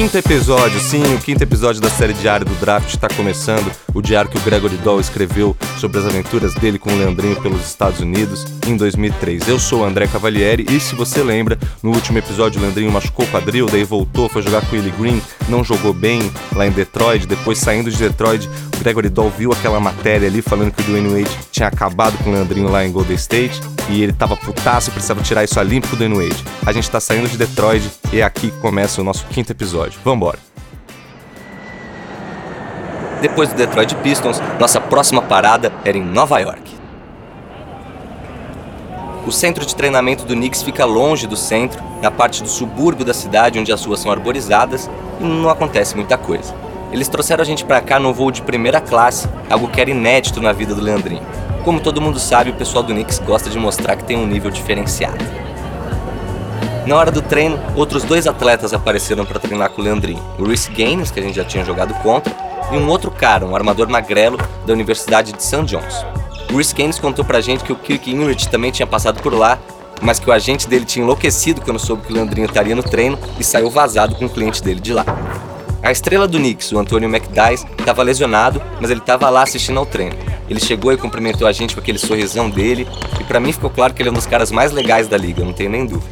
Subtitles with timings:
[0.00, 3.70] Quinto episódio, sim, o quinto episódio da série Diário do Draft está começando.
[3.92, 7.66] O diário que o Gregory Doll escreveu sobre as aventuras dele com o Leandrinho pelos
[7.66, 9.46] Estados Unidos em 2003.
[9.46, 13.26] Eu sou o André Cavalieri e se você lembra, no último episódio o Leandrinho machucou
[13.26, 16.70] o quadril, daí voltou, foi jogar com o Willie Green, não jogou bem lá em
[16.70, 20.84] Detroit, depois saindo de Detroit, o Gregory Doll viu aquela matéria ali falando que o
[20.84, 24.88] Dwayne Wade tinha acabado com o Leandrinho lá em Golden State e ele tava putaço
[24.88, 26.42] e precisava tirar isso a limpo com o Dwayne Wade.
[26.64, 30.00] A gente tá saindo de Detroit e é aqui que começa o nosso quinto episódio.
[30.02, 30.38] Vambora!
[33.20, 36.62] Depois do Detroit Pistons, nossa próxima parada era em Nova York.
[39.26, 43.12] O centro de treinamento do Knicks fica longe do centro, na parte do subúrbio da
[43.12, 44.88] cidade onde as ruas são arborizadas
[45.20, 46.54] e não acontece muita coisa.
[46.90, 50.40] Eles trouxeram a gente para cá no voo de primeira classe, algo que era inédito
[50.40, 51.49] na vida do Leandrinho.
[51.64, 54.50] Como todo mundo sabe, o pessoal do Knicks gosta de mostrar que tem um nível
[54.50, 55.24] diferenciado.
[56.86, 60.22] Na hora do treino, outros dois atletas apareceram para treinar com o Leandrinho.
[60.38, 62.34] O Reece Gaines, que a gente já tinha jogado contra,
[62.72, 65.64] e um outro cara, um armador magrelo da Universidade de St.
[65.64, 66.06] John's.
[66.52, 69.58] O Rhys Gaines contou pra gente que o Kirk Inrich também tinha passado por lá,
[70.00, 73.18] mas que o agente dele tinha enlouquecido quando soube que o Leandrinho estaria no treino
[73.38, 75.04] e saiu vazado com o cliente dele de lá.
[75.82, 79.86] A estrela do Knicks, o Antônio McDyess, estava lesionado, mas ele estava lá assistindo ao
[79.86, 80.16] treino.
[80.50, 82.86] Ele chegou e cumprimentou a gente com aquele sorrisão dele,
[83.20, 85.44] e para mim ficou claro que ele é um dos caras mais legais da liga,
[85.44, 86.10] não tenho nem dúvida.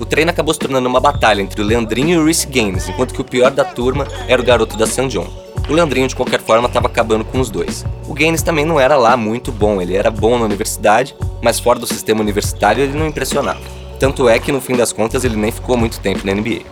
[0.00, 3.12] O treino acabou se tornando uma batalha entre o Leandrinho e o Reece Gaines, enquanto
[3.12, 5.08] que o pior da turma era o garoto da St.
[5.08, 5.28] John.
[5.68, 7.84] O Leandrinho, de qualquer forma, estava acabando com os dois.
[8.08, 11.78] O Gaines também não era lá muito bom, ele era bom na universidade, mas fora
[11.78, 13.60] do sistema universitário ele não impressionava.
[14.00, 16.62] Tanto é que, no fim das contas, ele nem ficou muito tempo na NBA.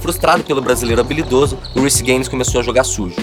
[0.00, 3.16] Frustrado pelo brasileiro habilidoso, o Reece Gaines começou a jogar sujo.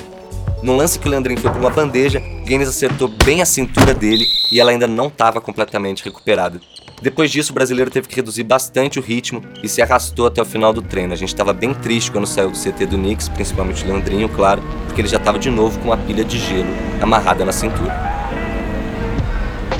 [0.63, 4.23] No lance que o Leandrinho foi para uma bandeja, Gaines acertou bem a cintura dele
[4.51, 6.61] e ela ainda não estava completamente recuperada.
[7.01, 10.45] Depois disso, o brasileiro teve que reduzir bastante o ritmo e se arrastou até o
[10.45, 11.13] final do treino.
[11.13, 14.61] A gente estava bem triste quando saiu do CT do Knicks, principalmente o Leandrinho, claro,
[14.85, 16.69] porque ele já estava de novo com uma pilha de gelo
[17.01, 17.91] amarrada na cintura.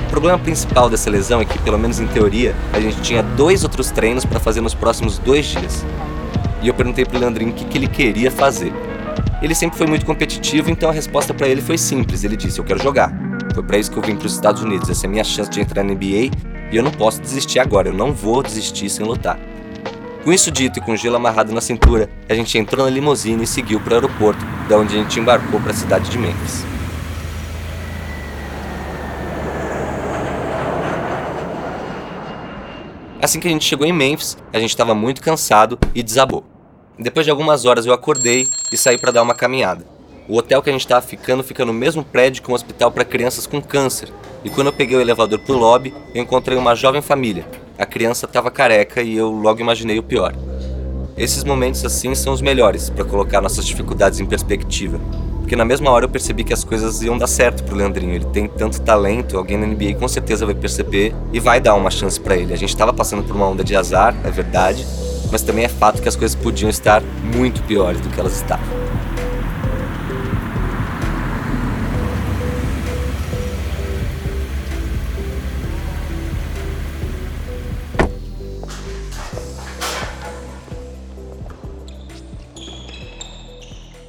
[0.08, 3.64] O problema principal dessa lesão é que, pelo menos em teoria, a gente tinha dois
[3.64, 5.86] outros treinos para fazer nos próximos dois dias.
[6.64, 8.74] E eu perguntei pro Leandrinho o que, que ele queria fazer.
[9.41, 12.24] Ele sempre foi muito competitivo, então a resposta para ele foi simples.
[12.24, 13.12] Ele disse: Eu quero jogar.
[13.53, 14.90] Foi para isso que eu vim para os Estados Unidos.
[14.90, 16.29] Essa é a minha chance de entrar na NBA
[16.72, 19.38] e eu não posso desistir agora, eu não vou desistir sem lutar.
[20.24, 23.47] Com isso dito e com gelo amarrado na cintura, a gente entrou na limusine e
[23.47, 26.63] seguiu para o aeroporto, da onde a gente embarcou para a cidade de Memphis.
[33.19, 36.51] Assim que a gente chegou em Memphis, a gente estava muito cansado e desabou.
[37.02, 39.84] Depois de algumas horas eu acordei e saí para dar uma caminhada.
[40.30, 43.04] O hotel que a gente estava ficando fica no mesmo prédio que um hospital para
[43.04, 44.10] crianças com câncer.
[44.46, 47.44] E quando eu peguei o elevador pro lobby, eu encontrei uma jovem família.
[47.76, 50.36] A criança estava careca e eu logo imaginei o pior.
[51.18, 55.02] Esses momentos assim são os melhores para colocar nossas dificuldades em perspectiva.
[55.40, 58.14] Porque na mesma hora eu percebi que as coisas iam dar certo pro Leandrinho.
[58.14, 61.90] Ele tem tanto talento, alguém na NBA com certeza vai perceber e vai dar uma
[61.90, 62.54] chance para ele.
[62.54, 64.86] A gente estava passando por uma onda de azar, é verdade,
[65.31, 68.81] mas também é fato que as coisas podiam estar muito piores do que elas estavam.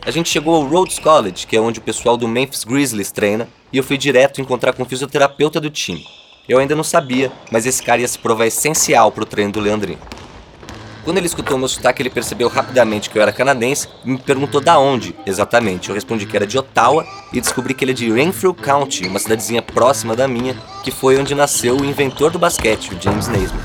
[0.04, 3.48] A gente chegou ao Rhodes College, que é onde o pessoal do Memphis Grizzlies treina,
[3.72, 6.04] e eu fui direto encontrar com o fisioterapeuta do time.
[6.48, 9.60] Eu ainda não sabia, mas esse cara ia se provar essencial para o treino do
[9.60, 10.00] Leandrinho.
[11.04, 14.60] Quando ele escutou meu sotaque, ele percebeu rapidamente que eu era canadense e me perguntou
[14.60, 15.88] da onde exatamente.
[15.88, 19.18] Eu respondi que era de Ottawa e descobri que ele é de Renfrew County, uma
[19.18, 23.60] cidadezinha próxima da minha, que foi onde nasceu o inventor do basquete, o James Naismith.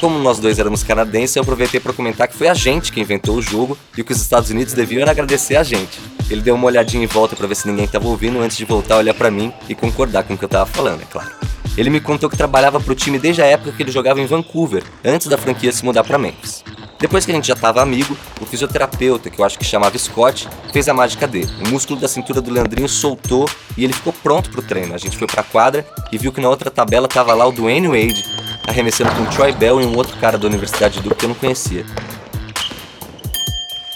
[0.00, 3.36] Como nós dois éramos canadenses, eu aproveitei para comentar que foi a gente que inventou
[3.36, 5.98] o jogo e que os Estados Unidos deviam agradecer a gente.
[6.30, 8.96] Ele deu uma olhadinha em volta para ver se ninguém estava ouvindo antes de voltar
[8.96, 11.30] a olhar para mim e concordar com o que eu estava falando, é claro.
[11.76, 14.26] Ele me contou que trabalhava para o time desde a época que ele jogava em
[14.26, 16.64] Vancouver, antes da franquia se mudar para Memphis.
[16.98, 20.46] Depois que a gente já estava amigo, o fisioterapeuta, que eu acho que chamava Scott,
[20.70, 21.50] fez a mágica dele.
[21.64, 24.94] O músculo da cintura do Leandrinho soltou e ele ficou pronto para o treino.
[24.94, 27.52] A gente foi para a quadra e viu que na outra tabela estava lá o
[27.52, 28.22] Dwayne Wade,
[28.68, 31.36] arremessando com Troy Bell e um outro cara da Universidade de Duke que eu não
[31.36, 31.86] conhecia.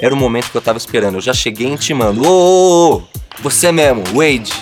[0.00, 1.16] Era o momento que eu tava esperando.
[1.16, 2.26] Eu já cheguei intimando.
[2.26, 3.02] Ô, ô, ô
[3.42, 4.52] você mesmo, Wade.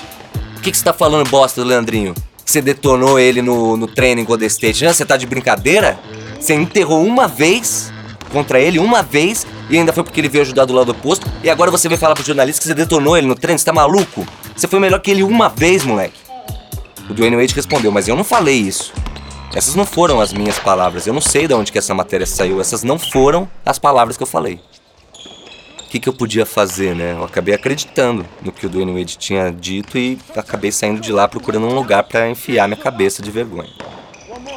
[0.57, 2.15] O que, que você tá falando bosta do Leandrinho?
[2.45, 4.85] Você detonou ele no, no treino em Golden State.
[4.85, 5.99] Você tá de brincadeira?
[6.39, 7.93] Você enterrou uma vez
[8.31, 11.31] contra ele, uma vez, e ainda foi porque ele veio ajudar do lado oposto.
[11.43, 13.59] E agora você veio falar pro jornalista que você detonou ele no treino?
[13.59, 14.27] Você tá maluco?
[14.57, 16.21] Você foi melhor que ele uma vez, moleque.
[17.09, 18.93] O Dwayne Wade respondeu, mas eu não falei isso.
[19.55, 21.07] Essas não foram as minhas palavras.
[21.07, 22.61] Eu não sei de onde que essa matéria saiu.
[22.61, 24.59] Essas não foram as palavras que eu falei.
[25.93, 27.13] Que, que eu podia fazer, né?
[27.13, 31.29] Eu acabei acreditando no que o Dwayne Wade tinha dito e acabei saindo de lá
[31.29, 33.69] procurando um lugar para enfiar minha cabeça de vergonha.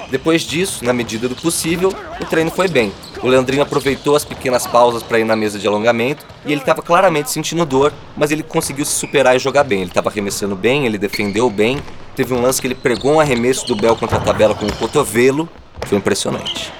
[0.09, 2.93] Depois disso, na medida do possível, o treino foi bem.
[3.21, 6.81] O Leandrinho aproveitou as pequenas pausas para ir na mesa de alongamento e ele estava
[6.81, 9.81] claramente sentindo dor, mas ele conseguiu se superar e jogar bem.
[9.81, 11.79] Ele estava arremessando bem, ele defendeu bem.
[12.15, 14.73] Teve um lance que ele pregou um arremesso do Bel contra a tabela com o
[14.77, 15.49] cotovelo.
[15.85, 16.71] Foi impressionante.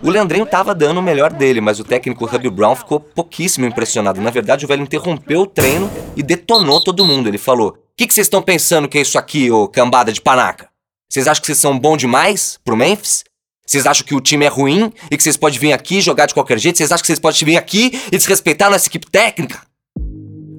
[0.00, 4.20] O Leandrinho estava dando o melhor dele, mas o técnico Hubby Brown ficou pouquíssimo impressionado.
[4.20, 7.28] Na verdade, o velho interrompeu o treino e detonou todo mundo.
[7.28, 10.68] Ele falou: O que, vocês estão pensando que é isso aqui, ô cambada de panaca?
[11.10, 13.24] Vocês acham que vocês são bom demais pro Memphis?
[13.66, 16.34] Vocês acham que o time é ruim e que vocês podem vir aqui jogar de
[16.34, 16.78] qualquer jeito?
[16.78, 19.60] Vocês acham que vocês podem vir aqui e desrespeitar nossa equipe técnica?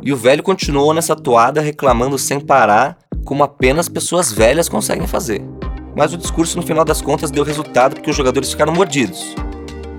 [0.04, 5.42] E o velho continuou nessa toada reclamando sem parar, como apenas pessoas velhas conseguem fazer.
[5.96, 9.36] Mas o discurso, no final das contas, deu resultado porque os jogadores ficaram mordidos.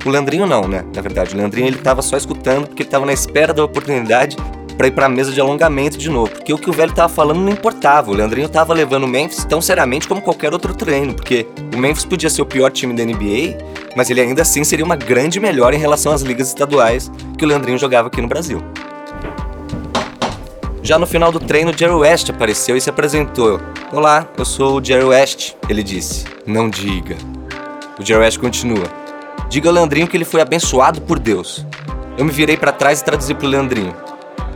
[0.04, 0.84] O Leandrinho não, né?
[0.94, 4.36] Na verdade, o Leandrinho ele tava só escutando porque ele tava na espera da oportunidade
[4.80, 7.12] para ir para a mesa de alongamento de novo, porque o que o velho tava
[7.12, 8.10] falando não importava.
[8.10, 12.06] O Leandrinho tava levando o Memphis tão seriamente como qualquer outro treino, porque o Memphis
[12.06, 13.58] podia ser o pior time da NBA,
[13.94, 17.48] mas ele ainda assim seria uma grande melhora em relação às ligas estaduais que o
[17.48, 18.62] Leandrinho jogava aqui no Brasil.
[20.90, 23.60] Já no final do treino, Jerry West apareceu e se apresentou.
[23.92, 26.24] Olá, eu sou o Jerry West, ele disse.
[26.44, 27.14] Não diga.
[27.96, 28.88] O Jerry West continua.
[29.48, 31.64] Diga ao Leandrinho que ele foi abençoado por Deus.
[32.18, 33.94] Eu me virei para trás e traduzi pro Leandrinho.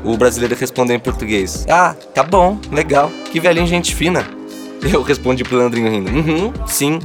[0.03, 1.65] O brasileiro respondeu em português.
[1.71, 3.13] Ah, tá bom, legal.
[3.31, 4.27] Que velhinho gente fina.
[4.93, 6.11] Eu respondi pro Leandrinho rindo.
[6.11, 6.99] Uhum, sim.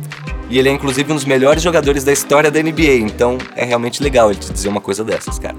[0.49, 4.01] E ele é inclusive um dos melhores jogadores da história da NBA, então é realmente
[4.01, 5.55] legal ele te dizer uma coisa dessas, cara.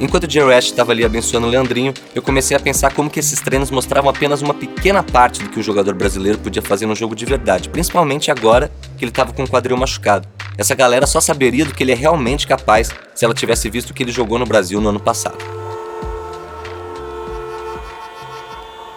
[0.00, 3.40] Enquanto Jerry West estava ali abençoando o Leandrinho, eu comecei a pensar como que esses
[3.40, 7.14] treinos mostravam apenas uma pequena parte do que o jogador brasileiro podia fazer no jogo
[7.14, 10.26] de verdade, principalmente agora que ele estava com o quadril machucado.
[10.58, 13.94] Essa galera só saberia do que ele é realmente capaz se ela tivesse visto o
[13.94, 15.38] que ele jogou no Brasil no ano passado.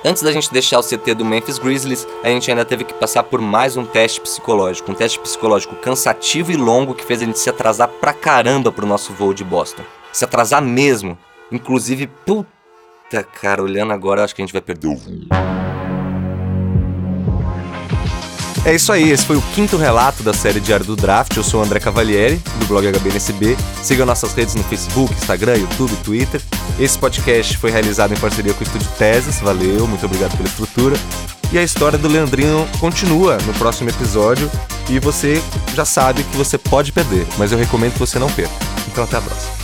[0.03, 3.23] Antes da gente deixar o CT do Memphis Grizzlies, a gente ainda teve que passar
[3.23, 7.39] por mais um teste psicológico, um teste psicológico cansativo e longo que fez a gente
[7.39, 9.83] se atrasar pra caramba pro nosso voo de Boston
[10.17, 11.15] se atrasar mesmo.
[11.51, 15.27] Inclusive, puta cara, olhando agora, acho que a gente vai perder o voo.
[18.65, 21.37] É isso aí, esse foi o quinto relato da série Diário do Draft.
[21.37, 23.55] Eu sou o André Cavalieri, do blog HBNSB.
[23.81, 26.41] Siga nossas redes no Facebook, Instagram, YouTube, Twitter.
[26.79, 29.39] Esse podcast foi realizado em parceria com o Estúdio Teses.
[29.39, 30.97] Valeu, muito obrigado pela estrutura.
[31.53, 34.51] E a história do Leandrinho continua no próximo episódio.
[34.89, 35.41] E você
[35.75, 38.53] já sabe que você pode perder, mas eu recomendo que você não perca.
[38.89, 39.56] Então até a próxima.